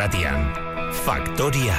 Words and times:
irratian. 0.00 0.40
Faktoria. 1.04 1.74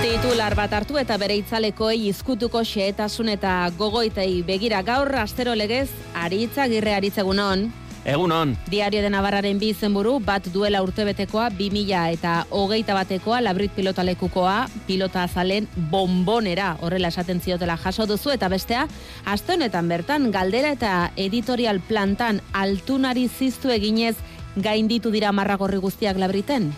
Titular 0.00 0.54
bat 0.56 0.72
hartu 0.72 0.96
eta 0.96 1.18
bere 1.20 1.36
itzalekoei 1.42 2.08
izkutuko 2.08 2.62
xeetasun 2.64 3.28
eta 3.34 3.68
gogoitei 3.76 4.40
begira 4.48 4.80
gaur 4.82 5.12
astero 5.20 5.52
legez 5.54 5.90
aritza 6.14 6.70
girre 6.72 6.96
aritzegunon. 6.96 7.68
Egunon. 8.08 8.56
Diario 8.66 9.02
de 9.04 9.10
Navarraren 9.12 9.60
bi 9.60 9.68
izenburu 9.70 10.16
bat 10.24 10.48
duela 10.54 10.80
urtebetekoa 10.82 11.50
2000 11.54 12.00
eta 12.16 12.32
hogeita 12.50 12.96
batekoa 12.96 13.42
labrit 13.44 13.76
pilotalekukoa 13.76 14.56
pilota 14.88 15.22
azalen 15.28 15.68
bombonera 15.92 16.78
horrela 16.80 17.12
esaten 17.12 17.44
ziotela 17.44 17.76
jaso 17.76 18.08
duzu 18.08 18.32
eta 18.32 18.48
bestea 18.48 18.88
aste 19.24 19.54
honetan 19.54 19.88
bertan 19.88 20.30
galdera 20.32 20.72
eta 20.74 21.12
editorial 21.14 21.78
plantan 21.86 22.40
altunari 22.52 23.28
ziztu 23.28 23.70
eginez 23.70 24.16
gainditu 24.56 25.10
dira 25.10 25.32
marragorri 25.32 25.78
guztiak 25.82 26.18
labriten. 26.18 26.72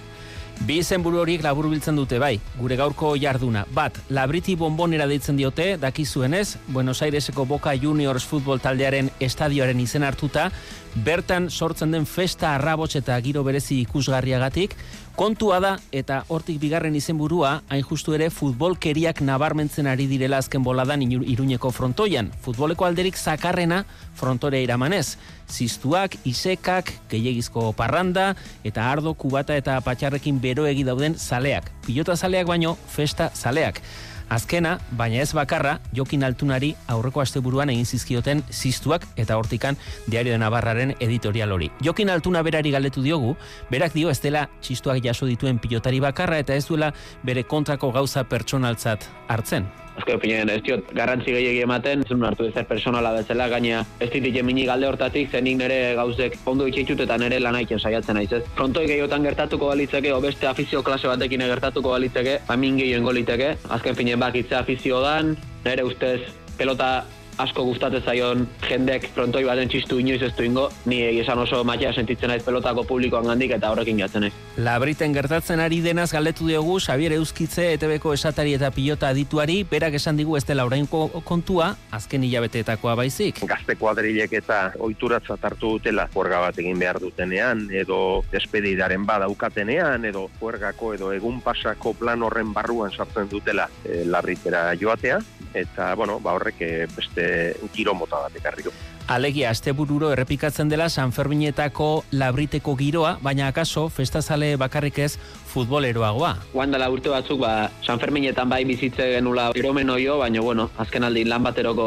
Bi 0.62 0.76
izenburu 0.78 1.18
horiek 1.18 1.42
labur 1.42 1.66
biltzen 1.66 1.96
dute 1.98 2.20
bai, 2.22 2.36
gure 2.60 2.76
gaurko 2.78 3.14
jarduna. 3.18 3.64
Bat, 3.74 3.98
labriti 4.14 4.54
bombonera 4.56 5.08
deitzen 5.10 5.36
diote, 5.36 5.74
dakizuenez, 5.82 6.56
Buenos 6.68 7.00
Aireseko 7.02 7.44
Boca 7.44 7.74
Juniors 7.74 8.24
futbol 8.24 8.62
taldearen 8.62 9.10
estadioaren 9.18 9.80
izen 9.82 10.06
hartuta, 10.06 10.50
bertan 10.94 11.50
sortzen 11.50 11.90
den 11.90 12.06
festa 12.06 12.54
arrabots 12.54 12.94
eta 12.96 13.16
giro 13.22 13.42
berezi 13.44 13.80
ikusgarriagatik, 13.82 14.76
kontua 15.16 15.58
da 15.60 15.72
eta 15.92 16.20
hortik 16.28 16.60
bigarren 16.62 16.94
izenburua 16.94 17.62
hain 17.68 17.82
justu 17.86 18.14
ere 18.14 18.30
futbolkeriak 18.30 19.20
nabarmentzen 19.22 19.86
ari 19.90 20.06
direla 20.10 20.38
azken 20.42 20.62
boladan 20.62 21.02
iruñeko 21.02 21.70
frontoian. 21.70 22.30
Futboleko 22.42 22.86
alderik 22.86 23.18
zakarrena 23.18 23.84
frontore 24.14 24.62
iramanez. 24.62 25.16
Ziztuak, 25.50 26.16
isekak, 26.24 26.92
gehiagizko 27.10 27.72
parranda 27.76 28.34
eta 28.64 28.90
ardo, 28.90 29.14
kubata 29.14 29.56
eta 29.56 29.80
patxarrekin 29.84 30.40
beroegi 30.40 30.84
dauden 30.84 31.18
zaleak. 31.18 31.70
Pilota 31.86 32.16
zaleak 32.16 32.46
baino, 32.46 32.76
festa 32.88 33.30
zaleak. 33.34 33.82
Azkena, 34.28 34.78
baina 34.96 35.20
ez 35.22 35.32
bakarra, 35.36 35.78
Jokin 35.94 36.24
Altunari 36.24 36.72
aurreko 36.88 37.20
asteburuan 37.20 37.70
egin 37.70 37.84
zizkioten 37.84 38.42
ziztuak 38.50 39.06
eta 39.16 39.36
hortikan 39.36 39.76
Diario 40.06 40.32
de 40.32 40.38
Navarraren 40.38 40.94
editorial 40.98 41.52
hori. 41.52 41.70
Jokin 41.84 42.10
Altuna 42.10 42.42
berari 42.42 42.72
galdetu 42.72 43.04
diogu, 43.04 43.36
berak 43.70 43.94
dio 43.94 44.10
ez 44.10 44.20
dela 44.24 44.48
txistuak 44.60 45.04
jaso 45.04 45.28
dituen 45.30 45.58
pilotari 45.58 46.00
bakarra 46.00 46.40
eta 46.40 46.56
ez 46.56 46.66
duela 46.66 46.92
bere 47.22 47.44
kontrako 47.44 47.92
gauza 47.92 48.24
pertsonaltzat 48.24 49.08
hartzen. 49.28 49.83
Azken 49.94 50.18
opinien, 50.18 50.50
ez 50.50 50.60
diot, 50.66 50.88
garrantzi 50.96 51.30
gehiagi 51.30 51.60
ematen, 51.62 52.02
zun 52.08 52.24
hartu 52.26 52.48
ezer 52.48 52.66
personala 52.66 53.12
bezala, 53.14 53.46
gaina 53.52 53.84
ez 54.02 54.10
ditik 54.10 54.40
mini 54.42 54.66
galde 54.66 54.88
hortatik, 54.88 55.30
zenik 55.30 55.60
nire 55.60 55.94
gauzek 55.94 56.36
ondo 56.50 56.66
itxitut 56.66 57.04
eta 57.06 57.18
nire 57.22 57.38
lan 57.40 57.54
aiken 57.60 57.78
saiatzen 57.78 58.18
naiz, 58.18 58.30
ez? 58.32 58.42
Frontoi 58.58 58.86
gehiotan 58.90 59.22
gertatuko 59.22 59.70
balitzeke, 59.70 60.12
o 60.12 60.20
beste 60.20 60.50
afizio 60.50 60.82
klase 60.82 61.06
batekin 61.08 61.46
gertatuko 61.46 61.94
balitzeke, 61.94 62.40
famin 62.48 62.80
gehioen 62.82 63.06
goliteke, 63.06 63.54
azken 63.76 63.94
finien 63.94 64.20
bakitze 64.20 64.58
afizio 64.58 65.00
dan, 65.04 65.36
nire 65.64 65.86
ustez 65.86 66.18
pelota 66.58 67.04
asko 67.38 67.64
gustatzen 67.66 68.02
zaion 68.04 68.44
jendek 68.68 69.08
frontoi 69.14 69.44
baten 69.46 69.68
txistu 69.70 69.98
inoiz 70.02 70.22
ez 70.22 70.32
ingo, 70.44 70.68
ni 70.86 71.00
esan 71.20 71.38
oso 71.38 71.62
maia 71.64 71.92
sentitzen 71.92 72.30
naiz 72.30 72.42
pelotako 72.44 72.84
publikoan 72.84 73.26
gandik 73.26 73.54
eta 73.56 73.70
horrekin 73.70 73.98
jatzen 73.98 74.26
naiz. 74.26 74.32
Labriten 74.56 75.14
gertatzen 75.14 75.60
ari 75.60 75.80
denaz 75.82 76.10
galdetu 76.12 76.46
diogu 76.48 76.78
Xavier 76.80 77.16
Euskitze 77.18 77.72
ETBko 77.74 78.14
esatari 78.14 78.54
eta 78.54 78.70
pilota 78.70 79.08
adituari, 79.08 79.62
berak 79.70 79.98
esan 79.98 80.16
digu 80.16 80.36
ez 80.36 80.44
dela 80.46 80.64
orainko 80.64 81.08
kontua, 81.24 81.74
azken 81.90 82.24
hilabeteetakoa 82.24 82.94
baizik. 83.02 83.42
Gazte 83.48 83.76
kuadrilek 83.80 84.32
eta 84.40 84.60
oituratza 84.78 85.38
hartu 85.42 85.74
dutela 85.78 86.08
juerga 86.14 86.40
bat 86.46 86.58
egin 86.58 86.78
behar 86.78 87.00
dutenean, 87.02 87.66
edo 87.74 88.24
despedidaren 88.32 89.06
badaukatenean, 89.06 90.04
edo 90.04 90.28
juergako 90.40 90.94
edo 90.94 91.12
egun 91.12 91.40
pasako 91.44 91.94
plan 91.98 92.22
horren 92.22 92.52
barruan 92.54 92.92
sartzen 92.92 93.28
dutela 93.30 93.68
e, 93.84 94.04
labritera 94.04 94.70
joatea, 94.80 95.20
eta 95.54 95.94
bueno, 95.94 96.18
ba 96.20 96.34
horrek 96.34 96.60
eh, 96.60 96.86
beste 96.90 97.26
giro 97.72 97.94
mota 97.94 98.20
bat 98.26 98.36
ekarri 98.42 98.66
du. 98.66 98.72
Alegia 99.06 99.50
astebururo 99.50 100.08
errepikatzen 100.14 100.70
dela 100.72 100.88
San 100.88 101.10
Ferminetako 101.12 102.04
labriteko 102.16 102.72
giroa, 102.78 103.18
baina 103.20 103.50
akaso 103.50 103.90
festazale 103.92 104.54
bakarrik 104.56 104.98
ez 105.04 105.10
futboleroagoa. 105.54 106.30
Guan 106.54 106.72
dela 106.72 106.88
urte 106.90 107.12
batzuk, 107.12 107.38
ba, 107.42 107.68
San 107.84 108.00
Ferminetan 108.00 108.48
bai 108.48 108.62
bizitze 108.64 109.10
genula 109.12 109.50
eromen 109.54 109.92
oio, 109.92 110.16
baina, 110.18 110.40
bueno, 110.42 110.70
azken 110.80 111.04
aldi 111.04 111.26
lan 111.28 111.44
bateroko 111.44 111.86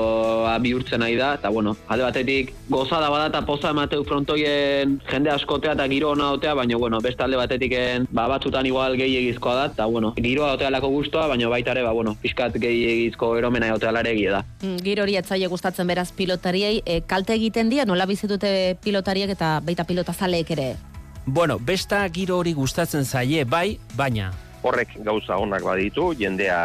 bihurtzen 0.62 1.02
nahi 1.04 1.18
da, 1.18 1.34
eta, 1.40 1.50
bueno, 1.50 1.74
alde 1.90 2.06
batetik 2.06 2.54
gozada 2.70 3.10
bada 3.10 3.32
eta 3.32 3.42
poza 3.48 3.74
emateu 3.74 4.06
frontoien 4.08 5.00
jende 5.10 5.34
askotea 5.34 5.74
eta 5.74 5.88
giro 5.90 6.14
ona 6.14 6.30
otea, 6.38 6.54
baina, 6.56 6.78
bueno, 6.78 7.02
beste 7.02 7.26
alde 7.26 7.42
batetik 7.42 7.76
ba, 8.12 8.28
batzutan 8.30 8.70
igual 8.70 8.96
gehi 9.00 9.18
egizkoa 9.24 9.56
da, 9.56 9.66
eta, 9.74 9.90
bueno, 9.90 10.14
giroa 10.16 10.54
otea 10.54 10.70
lako 10.72 10.94
guztua, 10.94 11.26
baina 11.34 11.50
baita 11.50 11.74
ere, 11.74 11.84
ba, 11.84 11.96
bueno, 11.98 12.16
pixkat 12.22 12.62
gehi 12.62 12.86
egizko 12.94 13.34
eromena 13.42 13.74
otea 13.74 13.92
lare 13.92 14.16
da. 14.30 14.46
Mm, 14.62 14.78
giro 14.86 15.04
hori 15.04 15.18
etzaile 15.18 15.50
gustatzen 15.52 15.88
beraz 15.88 16.12
pilotariei, 16.14 16.82
e, 16.86 17.02
kalte 17.08 17.34
egiten 17.34 17.72
dira, 17.72 17.86
nola 17.86 18.06
bizitute 18.06 18.78
pilotariek 18.84 19.34
eta 19.34 19.58
baita 19.66 19.86
pilota 19.88 20.14
zaleek 20.14 20.52
ere? 20.58 20.68
Bueno, 21.26 21.58
besta 21.60 22.06
giro 22.14 22.38
hori 22.40 22.54
gustatzen 22.56 23.06
zaie, 23.06 23.44
bai, 23.44 23.80
baina. 23.96 24.32
Horrek 24.64 24.94
gauza 25.06 25.38
onak 25.38 25.64
baditu, 25.64 26.14
jendea 26.20 26.60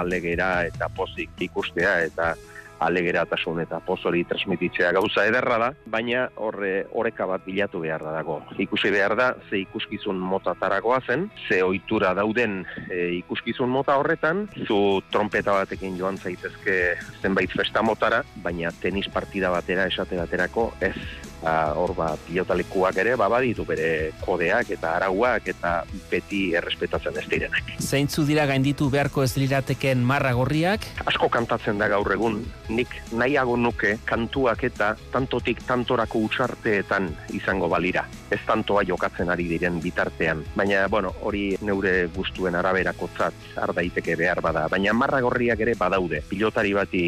alegera 0.00 0.64
eta 0.66 0.88
pozik 0.96 1.30
ikustea 1.46 2.00
eta 2.06 2.34
alegeratasun 2.80 3.60
eta 3.64 3.80
pozori 3.84 4.24
transmititzea 4.28 4.92
gauza 4.96 5.26
ederra 5.28 5.58
da, 5.62 5.70
baina 5.90 6.26
horre 6.36 6.86
oreka 6.92 7.26
bat 7.30 7.44
bilatu 7.46 7.82
behar 7.84 8.04
da 8.04 8.14
dago. 8.16 8.40
Ikusi 8.58 8.92
behar 8.92 9.16
da, 9.18 9.30
ze 9.48 9.62
ikuskizun 9.62 10.18
mota 10.18 10.54
taragoa 10.58 11.00
zen, 11.06 11.28
ze 11.48 11.62
ohitura 11.64 12.14
dauden 12.18 12.64
e, 12.88 13.20
ikuskizun 13.20 13.70
mota 13.70 13.96
horretan, 14.00 14.46
zu 14.66 15.00
trompeta 15.12 15.54
batekin 15.56 15.98
joan 16.00 16.18
zaitezke 16.18 16.80
zenbait 17.22 17.52
festa 17.56 17.82
motara, 17.82 18.22
baina 18.44 18.72
tenis 18.82 19.08
partida 19.12 19.50
batera 19.52 19.86
esate 19.90 20.18
baterako 20.20 20.70
ez 20.80 20.96
ba, 21.42 21.72
hor 21.76 21.94
ba, 21.96 22.12
pilotalekuak 22.26 23.00
ere, 23.02 23.16
ba, 23.18 23.28
baditu 23.32 23.64
bere 23.68 24.12
kodeak 24.24 24.72
eta 24.76 24.94
arauak 24.98 25.48
eta 25.52 25.72
beti 26.10 26.42
errespetatzen 26.56 27.16
ez 27.20 27.26
direnak. 27.30 27.72
Zeintzu 27.80 28.24
dira 28.28 28.46
gainditu 28.50 28.90
beharko 28.92 29.24
ez 29.24 29.34
lirateken 29.38 30.04
marra 30.04 30.32
gorriak? 30.36 30.86
Asko 31.06 31.30
kantatzen 31.32 31.80
da 31.80 31.88
gaur 31.92 32.12
egun, 32.12 32.40
nik 32.68 32.94
nahiago 33.12 33.56
nuke 33.56 33.96
kantuak 34.08 34.64
eta 34.68 34.92
tantotik 35.12 35.62
tantorako 35.66 36.24
utxarteetan 36.28 37.10
izango 37.36 37.68
balira. 37.72 38.06
Ez 38.30 38.40
tantoa 38.46 38.84
jokatzen 38.86 39.30
ari 39.32 39.48
diren 39.50 39.80
bitartean. 39.82 40.44
Baina, 40.56 40.86
bueno, 40.88 41.12
hori 41.26 41.56
neure 41.66 42.06
gustuen 42.14 42.54
araberako 42.54 43.10
zat 43.16 43.58
ardaiteke 43.60 44.16
behar 44.16 44.40
bada. 44.44 44.68
Baina 44.70 44.94
marra 44.96 45.20
gorriak 45.24 45.60
ere 45.60 45.74
badaude. 45.78 46.22
Pilotari 46.28 46.74
bati 46.76 47.04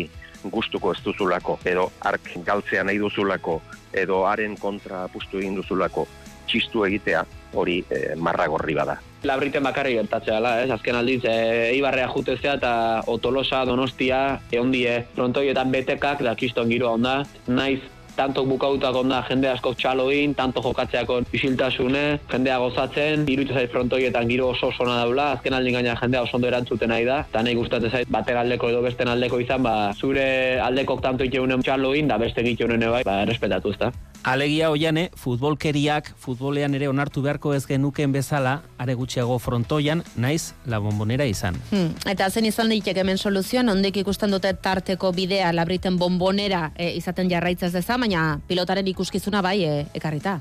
gustuko 0.51 0.93
ez 0.93 1.01
duzulako, 1.05 1.59
edo 1.65 1.91
ark 2.01 2.33
galtzea 2.47 2.85
nahi 2.85 2.99
duzulako, 2.99 3.61
edo 3.93 4.25
haren 4.27 4.57
kontra 4.57 5.07
pustu 5.13 5.39
egin 5.39 5.57
duzulako 5.61 6.07
txistu 6.51 6.85
egitea, 6.85 7.25
hori 7.55 7.81
e, 7.89 8.15
marragorri 8.17 8.75
bada. 8.77 8.99
Labriten 9.23 9.63
bakarri 9.63 9.95
gertatzea 10.01 10.41
la, 10.43 10.57
ez? 10.65 10.71
Azken 10.75 10.99
aldiz, 10.99 11.21
e, 11.25 11.35
eibarrea 11.71 12.09
jutezea 12.11 12.57
eta 12.59 12.73
otolosa, 13.07 13.63
donostia, 13.69 14.41
eondie, 14.51 15.05
frontoietan 15.15 15.71
betekak, 15.73 16.25
da 16.27 16.35
kiston 16.39 16.73
giroa 16.73 16.97
onda, 16.99 17.21
naiz 17.47 17.81
tanto 18.17 18.45
bukautak 18.45 18.95
onda 18.95 19.23
jende 19.29 19.49
asko 19.51 19.75
txaloin, 19.75 20.35
tanto 20.35 20.63
jokatzeako 20.65 21.21
isiltasune, 21.33 22.05
jendea 22.33 22.59
gozatzen, 22.63 23.27
iruditu 23.27 23.57
zait 23.57 23.73
frontoietan 23.73 24.29
giro 24.29 24.51
oso 24.53 24.69
oso 24.73 24.87
daula, 24.89 25.33
azken 25.37 25.55
aldin 25.59 25.79
gaina 25.79 25.97
jendea 26.01 26.23
oso 26.23 26.37
ondo 26.37 26.51
erantzuten 26.51 26.93
nahi 26.93 27.07
da, 27.09 27.23
eta 27.31 27.43
nahi 27.43 27.59
gustatzen 27.59 27.91
zait, 27.91 28.11
bater 28.13 28.37
aldeko 28.37 28.71
edo 28.73 28.83
besten 28.85 29.09
aldeko 29.09 29.41
izan, 29.41 29.63
ba, 29.63 29.77
zure 29.99 30.61
aldekok 30.61 31.03
tanto 31.03 31.25
itxeunen 31.25 31.63
txaloin, 31.63 32.09
da 32.09 32.19
beste 32.19 32.45
gitxeunen 32.47 32.91
bai, 32.91 33.05
ba, 33.09 33.23
respetatu 33.29 33.73
ez 33.73 33.79
da. 33.87 33.93
Alegia 34.23 34.69
oiane, 34.71 35.09
futbolkeriak 35.19 36.13
futbolean 36.23 36.77
ere 36.79 36.87
onartu 36.87 37.25
beharko 37.25 37.57
ez 37.57 37.65
genuken 37.67 38.13
bezala, 38.15 38.61
are 38.79 38.95
gutxiago 38.95 39.39
frontoian, 39.43 40.05
naiz 40.15 40.53
la 40.71 40.79
bombonera 40.79 41.27
izan. 41.27 41.59
Hmm. 41.73 41.91
Eta 42.07 42.29
zen 42.31 42.47
izan 42.47 42.71
ditek 42.71 43.01
hemen 43.03 43.19
soluzioan, 43.19 43.73
ondik 43.73 43.99
ikusten 44.05 44.31
dute 44.31 44.53
tarteko 44.55 45.11
bidea 45.17 45.51
labriten 45.53 45.99
bombonera 45.99 46.69
e, 46.77 46.93
izaten 47.01 47.31
jarraitzaz 47.33 47.73
deza, 47.75 47.99
baina 47.99 48.39
pilotaren 48.47 48.87
ikuskizuna 48.95 49.43
bai 49.43 49.57
e, 49.67 49.75
ekarrita. 49.99 50.39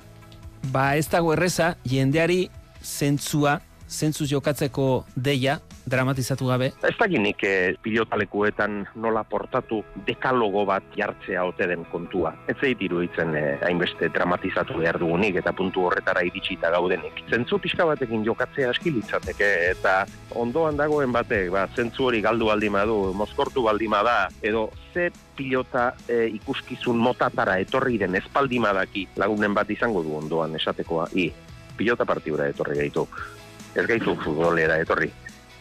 Ba 0.70 0.92
ez 0.96 1.08
dago 1.10 1.34
erreza, 1.34 1.74
jendeari 1.90 2.44
zentzua, 2.86 3.58
zentzuz 3.92 4.30
jokatzeko 4.32 5.06
deia, 5.16 5.60
dramatizatu 5.86 6.48
gabe? 6.48 6.72
Ez 6.88 6.94
da 7.00 7.08
ginik 7.10 7.44
eh, 7.44 7.76
pilotalekuetan 7.84 8.86
nola 9.02 9.24
portatu 9.28 9.82
dekalogo 10.08 10.64
bat 10.70 10.86
jartzea 10.96 11.44
ote 11.48 11.68
den 11.68 11.84
kontua. 11.92 12.34
Ez 12.48 12.56
zeit 12.62 12.82
iruditzen 12.86 13.36
eh, 13.36 13.58
hainbeste 13.68 14.12
dramatizatu 14.14 14.80
behar 14.80 15.00
dugunik 15.02 15.42
eta 15.42 15.54
puntu 15.58 15.88
horretara 15.90 16.24
iritsita 16.28 16.72
gaudenik. 16.74 17.24
Zentzu 17.30 17.60
pixka 17.62 17.88
batekin 17.90 18.24
jokatzea 18.28 18.72
askilitzateke 18.72 19.50
eta 19.72 19.98
ondoan 20.40 20.80
dagoen 20.80 21.12
batek, 21.12 21.50
ba, 21.54 21.68
zentzu 21.76 22.08
hori 22.08 22.22
galdu 22.24 22.48
baldima 22.52 22.86
du, 22.88 22.98
mozkortu 23.18 23.66
baldima 23.68 24.04
da, 24.08 24.18
edo 24.42 24.70
ze 24.94 25.10
pilota 25.36 25.92
e, 26.08 26.28
ikuskizun 26.38 27.00
motatara 27.02 27.58
etorri 27.64 27.98
den 28.00 28.16
espaldimadaki 28.20 29.08
lagunen 29.20 29.56
bat 29.58 29.70
izango 29.70 30.04
du 30.06 30.16
ondoan 30.20 30.56
esatekoa. 30.60 31.10
I, 31.16 31.32
pilota 31.78 32.06
partidura 32.06 32.48
etorri 32.52 32.78
gaitu. 32.84 33.08
Ez 33.76 33.88
gaitu 33.88 34.16
futbolera 34.24 34.80
etorri. 34.82 35.12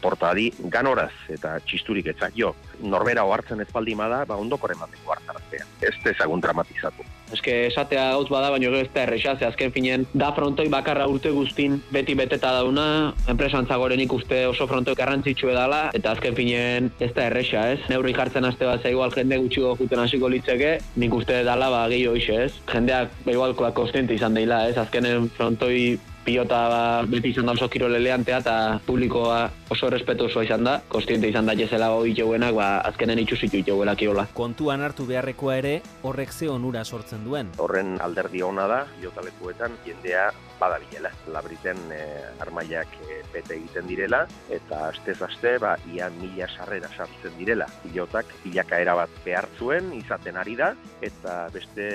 Portadi 0.00 0.48
ganoraz 0.72 1.12
eta 1.28 1.58
txisturik 1.68 2.06
etzak 2.14 2.32
jo. 2.36 2.54
Norbera 2.80 3.26
ohartzen 3.28 3.60
ez 3.60 3.68
baldin 3.72 4.00
bada, 4.00 4.22
ba 4.24 4.38
ondoko 4.40 4.70
emateko 4.72 5.12
hartaraztea. 5.12 5.66
Ez 5.84 5.92
dezagun 6.04 6.40
dramatizatu. 6.40 7.04
Eske 7.30 7.52
esatea 7.68 8.08
gauz 8.16 8.26
bada, 8.32 8.48
baino 8.50 8.70
gero 8.70 8.80
ez 8.80 8.88
da 8.94 9.04
erresa, 9.04 9.36
ze 9.38 9.46
azken 9.46 9.70
finen, 9.70 10.06
da 10.14 10.32
frontoi 10.34 10.66
bakarra 10.72 11.06
urte 11.06 11.30
guztin 11.30 11.76
beti 11.92 12.16
beteta 12.18 12.50
dauna, 12.56 13.12
enpresantza 13.30 13.76
gorenik 13.78 14.12
uste 14.16 14.40
oso 14.48 14.66
frontoi 14.66 14.96
garrantzitsu 14.98 15.52
edala, 15.52 15.82
eta 15.94 16.16
azken 16.16 16.34
finen 16.34 16.90
ez 16.98 17.12
da 17.14 17.28
erresa, 17.28 17.68
ez? 17.76 17.78
Neurri 17.92 18.16
jartzen 18.16 18.48
aste 18.48 18.66
bat 18.66 18.88
igual 18.88 19.14
jende 19.14 19.38
gutxi 19.44 19.62
juten 19.62 20.02
hasiko 20.02 20.32
litzeke, 20.32 20.78
nik 20.96 21.14
uste 21.14 21.44
dala 21.46 21.70
ba 21.70 21.86
gehiago 21.92 22.16
hoxe, 22.16 22.44
ez? 22.48 22.52
Jendeak 22.72 23.12
igual 23.26 23.54
kostiente 23.54 24.16
izan 24.16 24.34
deila, 24.34 24.64
ez? 24.68 24.78
Azkenen 24.80 25.28
frontoi 25.36 26.00
pilota 26.30 26.60
ba, 26.70 26.82
beti 27.10 27.32
izan 27.34 27.48
da 27.48 27.56
oso 27.56 27.66
kirol 27.70 27.96
eleantea 27.98 28.38
eta 28.38 28.54
publikoa 28.86 29.38
oso 29.74 29.88
respetuoso 29.90 30.44
izan 30.46 30.62
da, 30.66 30.76
kostiente 30.92 31.30
izan 31.30 31.48
da 31.48 31.56
jezela 31.58 31.88
hori 31.96 32.14
jauenak, 32.14 32.54
ba, 32.54 32.68
azkenen 32.86 33.18
itxusitu 33.24 33.64
jauela 33.66 33.96
kirola. 33.98 34.28
Kontuan 34.36 34.84
hartu 34.86 35.08
beharrekoa 35.08 35.56
ere, 35.58 35.74
horrek 36.06 36.30
ze 36.30 36.48
onura 36.50 36.84
sortzen 36.84 37.24
duen. 37.26 37.50
Horren 37.58 37.96
alderdi 38.04 38.44
ona 38.46 38.68
da, 38.70 38.84
pilotalekuetan 39.00 39.74
jendea 39.86 40.28
badabilela. 40.60 41.10
Labriten 41.34 41.82
eh, 41.96 42.42
armaiak 42.46 42.94
eh, 43.08 43.20
bete 43.34 43.56
egiten 43.58 43.90
direla, 43.90 44.22
eta 44.54 44.86
astez 44.92 45.18
aste, 45.26 45.56
ba, 45.62 45.74
ia 45.90 46.12
mila 46.20 46.46
sarrera 46.54 46.90
sartzen 46.94 47.34
direla. 47.42 47.66
Pilotak 47.82 48.30
pilaka 48.44 48.78
bat 49.02 49.22
behar 49.24 49.48
zuen, 49.58 49.92
izaten 49.98 50.36
ari 50.36 50.56
da, 50.56 50.74
eta 51.02 51.46
beste 51.54 51.90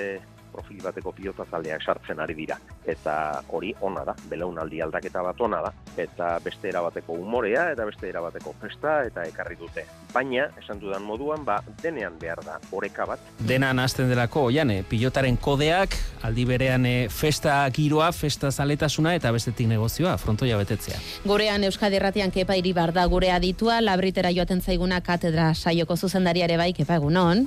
profil 0.55 0.81
bateko 0.83 1.13
pilota 1.15 1.45
taldeak 1.51 1.83
sartzen 1.83 2.21
ari 2.23 2.35
dira. 2.37 2.57
Eta 2.85 3.15
hori 3.53 3.73
ona 3.85 4.05
da, 4.07 4.15
belaunaldi 4.31 4.81
aldaketa 4.85 5.23
bat 5.25 5.41
ona 5.41 5.61
da. 5.65 5.71
Eta 5.97 6.35
beste 6.43 6.69
erabateko 6.71 7.17
umorea, 7.19 7.69
eta 7.75 7.87
beste 7.87 8.09
erabateko 8.09 8.55
festa, 8.61 8.97
eta 9.07 9.25
ekarri 9.27 9.59
dute. 9.59 9.85
Baina, 10.13 10.47
esan 10.61 10.79
dudan 10.79 11.03
moduan, 11.03 11.43
ba, 11.45 11.59
denean 11.83 12.17
behar 12.21 12.41
da, 12.45 12.59
oreka 12.75 13.07
bat. 13.09 13.23
Denan 13.47 13.79
hasten 13.83 14.09
delako, 14.11 14.47
jane, 14.55 14.81
pilotaren 14.89 15.37
kodeak, 15.41 15.97
aldi 16.25 16.45
berean 16.47 16.85
eh, 16.89 17.07
festa 17.11 17.57
giroa, 17.75 18.11
festa 18.15 18.51
zaletasuna, 18.51 19.15
eta 19.19 19.31
bestetik 19.35 19.69
negozioa, 19.71 20.15
frontoia 20.21 20.57
betetzea. 20.61 21.01
Gurean 21.25 21.67
Euskadi 21.67 21.99
Erratian 21.99 22.31
kepa 22.31 22.57
iribar 22.59 22.93
da 22.95 23.05
gure 23.11 23.31
aditua, 23.35 23.81
labritera 23.83 24.31
joaten 24.35 24.61
zaiguna 24.61 25.01
katedra 25.03 25.51
saioko 25.55 25.97
zuzendariare 25.97 26.57
bai, 26.61 26.71
kepa 26.77 26.99
egunon. 27.01 27.45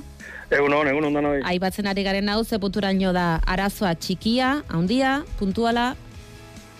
Egun 0.49 0.73
hon, 0.73 0.87
egun 0.89 1.05
hon 1.05 1.31
Aipatzen 1.45 1.87
ari 1.87 2.03
garen 2.03 2.29
hau, 2.29 2.43
ze 2.43 2.57
punturaino 2.59 3.13
da 3.13 3.39
arazoa 3.45 3.93
txikia, 3.95 4.59
handia, 4.73 5.19
puntuala? 5.37 5.91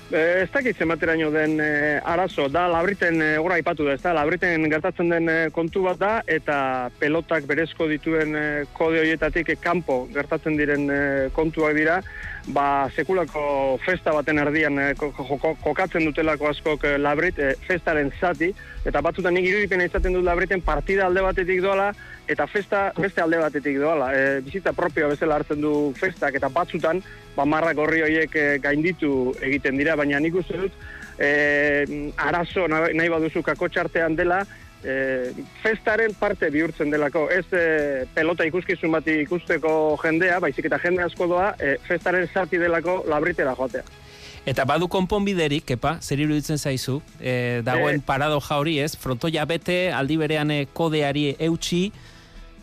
E, 0.09 0.41
ez 0.41 0.50
dakit 0.50 0.77
zemateraino 0.77 1.30
den 1.30 1.59
e, 1.62 2.00
arazo, 2.01 2.47
da 2.50 2.63
labriten, 2.68 3.21
e, 3.21 3.27
gora 3.38 3.59
aipatu 3.59 3.86
da, 3.86 3.94
ez 3.94 4.01
da, 4.01 4.15
labriten 4.18 4.65
gertatzen 4.71 5.12
den 5.13 5.30
e, 5.30 5.36
kontu 5.53 5.83
bat 5.86 6.00
da, 6.01 6.13
eta 6.25 6.89
pelotak 6.97 7.45
berezko 7.45 7.86
dituen 7.91 8.33
e, 8.33 8.45
kode 8.74 9.03
horietatik 9.03 9.53
kanpo 9.62 10.00
gertatzen 10.15 10.57
diren 10.57 10.89
e, 10.89 11.00
kontuak 11.36 11.77
dira, 11.77 12.00
ba, 12.50 12.89
sekulako 12.97 13.77
festa 13.86 14.15
baten 14.18 14.41
erdian 14.41 14.81
e, 14.81 14.88
kokatzen 14.97 16.09
dutelako 16.09 16.50
askok 16.56 16.89
e, 16.89 16.97
labrit, 16.97 17.38
e, 17.38 17.53
festaren 17.69 18.09
zati, 18.18 18.50
eta 18.89 19.06
batzutan 19.06 19.38
nik 19.38 19.45
irudipen 19.45 19.86
izaten 19.86 20.18
dut 20.18 20.25
labriten 20.25 20.65
partida 20.65 21.06
alde 21.06 21.21
batetik 21.21 21.62
doala, 21.62 21.91
eta 22.29 22.45
festa 22.47 22.83
beste 22.97 23.21
alde 23.21 23.41
batetik 23.41 23.79
doala. 23.81 24.11
E, 24.13 24.39
bizitza 24.45 24.73
propioa 24.77 25.09
bezala 25.11 25.39
hartzen 25.39 25.61
du 25.61 25.73
festak 25.97 26.37
eta 26.37 26.51
batzutan 26.53 27.01
ba 27.35 27.45
marrak 27.45 27.77
horri 27.81 28.03
horiek 28.05 28.35
e, 28.35 28.47
gainditu 28.63 29.33
egiten 29.41 29.77
dira, 29.81 29.97
baina 29.99 30.21
nik 30.21 30.37
uste 30.41 30.57
dut 30.61 30.81
e, 31.17 31.29
arazo 32.17 32.67
nahi 32.69 33.09
baduzu 33.11 33.43
kakotxartean 33.43 34.15
dela 34.15 34.43
e, 34.83 35.31
festaren 35.63 36.13
parte 36.19 36.49
bihurtzen 36.49 36.91
delako. 36.91 37.27
Ez 37.31 37.45
e, 37.51 38.05
pelota 38.15 38.47
ikuskizun 38.47 38.93
bat 38.95 39.07
ikusteko 39.07 39.71
jendea, 40.03 40.39
baizik 40.43 40.69
eta 40.69 40.79
jende 40.83 41.03
asko 41.05 41.27
doa, 41.31 41.53
e, 41.59 41.77
festaren 41.87 42.27
zati 42.33 42.61
delako 42.61 43.03
labritera 43.09 43.55
joatea. 43.57 43.83
Eta 44.47 44.63
badu 44.65 44.87
konponbiderik, 44.89 45.65
kepa, 45.67 45.97
zer 46.01 46.21
iruditzen 46.23 46.57
zaizu, 46.57 47.01
e, 47.19 47.59
dagoen 47.65 47.99
e... 47.99 48.05
paradoja 48.05 48.57
hori 48.57 48.77
ez, 48.81 48.93
frontoia 48.97 49.43
bete, 49.45 49.89
aldi 49.93 50.15
berean 50.17 50.53
kodeari 50.73 51.33
eutxi, 51.49 51.89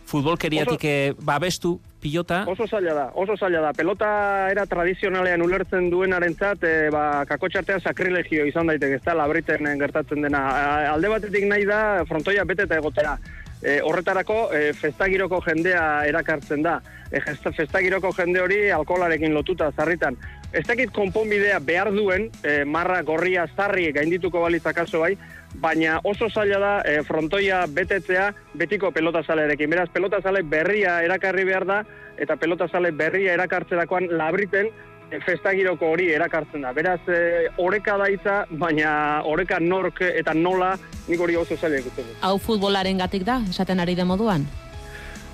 futbolkeriatik 0.06 0.79
oso, 0.79 0.88
eh, 0.88 1.14
babestu 1.19 1.81
pilota? 2.00 2.44
Oso 2.49 2.67
zaila 2.67 2.94
da, 2.94 3.06
oso 3.14 3.37
zaila 3.37 3.61
da. 3.64 3.73
Pelota 3.75 4.08
era 4.50 4.67
tradizionalean 4.67 5.43
ulertzen 5.43 5.91
duenarentzat, 5.91 6.62
e, 6.62 6.75
ba, 6.94 7.25
kakotxartean 7.29 7.82
sakrilegio 7.82 8.47
izan 8.47 8.70
daiteke, 8.70 9.00
ez 9.00 9.05
da, 9.05 9.17
labriten 9.19 9.67
gertatzen 9.81 10.23
dena. 10.23 10.44
Alde 10.93 11.11
batetik 11.11 11.49
nahi 11.50 11.67
da, 11.67 11.81
frontoia 12.08 12.44
bete 12.44 12.69
eta 12.69 12.79
egotera. 12.79 13.17
E, 13.62 13.81
horretarako, 13.82 14.50
e, 14.53 14.73
festagiroko 14.76 15.41
jendea 15.47 16.05
erakartzen 16.06 16.62
da. 16.62 16.81
E, 17.11 17.23
festagiroko 17.56 18.12
jende 18.17 18.43
hori 18.43 18.58
alkolarekin 18.70 19.35
lotuta 19.35 19.70
zarritan. 19.73 20.19
Ez 20.53 20.64
dakit 20.69 20.93
konponbidea 20.94 21.58
behar 21.64 21.91
duen, 21.94 22.29
e, 22.44 22.64
marra 22.64 23.00
gorria 23.03 23.47
zarri 23.56 23.88
gaindituko 23.93 24.44
balitzak 24.44 24.79
aso 24.85 25.00
bai, 25.03 25.17
baina 25.61 26.00
oso 26.05 26.29
zaila 26.29 26.58
da 26.61 26.73
e, 26.85 27.03
frontoia 27.03 27.64
betetzea 27.67 28.31
betiko 28.55 28.91
pelotazalerekin. 28.93 29.70
Beraz, 29.70 29.88
pelotazale 29.93 30.43
berria 30.43 31.00
erakarri 31.05 31.44
behar 31.49 31.67
da, 31.67 31.81
eta 32.19 32.37
pelotazale 32.37 32.93
berria 32.93 33.35
erakartzerakoan 33.37 34.11
labriten 34.17 34.70
festagiroko 35.11 35.93
hori 35.94 36.08
erakartzen 36.14 36.64
da. 36.67 36.73
Beraz, 36.76 37.00
e, 37.08 37.47
oreka 37.62 37.97
daitza, 38.00 38.41
baina 38.50 39.23
oreka 39.25 39.61
nork 39.62 40.03
eta 40.06 40.35
nola 40.35 40.75
nik 41.06 41.20
hori 41.20 41.37
oso 41.37 41.56
zaila 41.56 41.79
ikusten 41.79 42.11
Hau 42.26 42.37
futbolaren 42.43 42.99
gatik 42.99 43.25
da, 43.26 43.41
esaten 43.50 43.81
ari 43.81 43.94
de 43.94 44.05
moduan? 44.05 44.47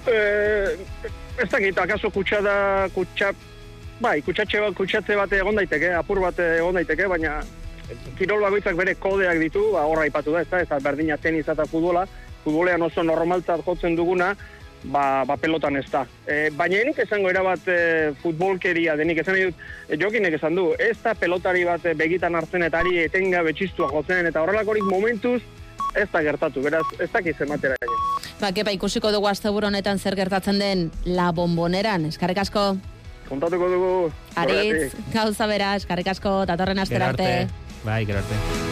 E, 0.07 0.19
ez 1.41 1.49
dakit, 1.49 1.79
akaso 1.79 2.11
kutsa 2.11 2.43
da, 2.45 2.57
kutsa, 2.95 3.33
bai, 4.03 4.21
kutsatxe 4.27 4.61
bat, 4.61 4.77
kutsatze 4.77 5.17
bat 5.17 5.33
egon 5.33 5.57
daiteke, 5.57 5.93
apur 5.97 6.21
bat 6.21 6.39
egon 6.45 6.77
daiteke, 6.81 7.09
baina 7.09 7.41
kirol 8.19 8.43
bagoitzak 8.45 8.77
bere 8.77 8.95
kodeak 9.01 9.41
ditu, 9.41 9.71
ba, 9.73 9.87
horra 9.89 10.07
ipatu 10.09 10.35
da, 10.35 10.43
ez 10.43 10.51
da, 10.51 10.61
ez 10.65 10.69
da, 10.69 10.81
berdina 10.85 11.17
tenis 11.21 11.49
eta 11.49 11.67
futbola, 11.69 12.05
futbolean 12.45 12.83
oso 12.83 13.05
normaltzat 13.07 13.63
jotzen 13.65 13.97
duguna, 13.97 14.33
ba, 14.85 15.25
ba 15.25 15.37
pelotan 15.37 15.77
ez 15.77 15.87
da. 15.91 16.05
E, 16.27 16.51
baina 16.57 16.81
enik 16.83 16.99
esango 17.05 17.31
erabat 17.31 17.69
e, 17.69 17.79
futbolkeria 18.23 18.97
denik, 18.99 19.23
esan 19.23 19.39
dut, 19.39 19.65
e, 19.89 19.99
jokinek 20.01 20.39
esan 20.39 20.57
du, 20.59 20.71
ez 20.79 20.97
da 21.03 21.15
pelotari 21.19 21.65
bat 21.69 21.85
e, 21.87 21.95
begitan 21.99 22.37
hartzen 22.39 22.67
eta 22.67 22.83
ari 22.83 22.99
etenga 23.05 23.43
betxistua 23.47 23.91
jotzen, 23.93 24.27
eta 24.31 24.43
horrelakorik 24.43 24.87
momentuz, 24.89 25.41
ez 25.95 26.09
da 26.13 26.23
gertatu, 26.25 26.63
beraz, 26.65 26.85
ez 26.99 27.11
dakiz 27.13 27.37
ematera 27.45 27.77
egin. 27.81 28.01
Ba, 28.41 28.51
kepa, 28.55 28.75
ikusiko 28.75 29.13
dugu 29.15 29.29
asteburu 29.31 29.69
honetan 29.69 30.01
zer 30.01 30.17
gertatzen 30.19 30.59
den 30.59 30.91
la 31.05 31.31
bomboneran, 31.37 32.09
eskarrik 32.11 32.43
asko. 32.43 32.73
Kontatuko 33.29 33.71
dugu. 33.71 33.95
Aritz, 34.37 34.93
gauza 35.15 35.47
bera, 35.47 35.75
eskarrik 35.79 36.11
asko, 36.17 36.43
datorren 36.51 36.83
aster 36.83 37.11
arte. 37.13 37.33
Bai, 37.85 38.05
gero 38.07 38.25
arte. 38.25 38.72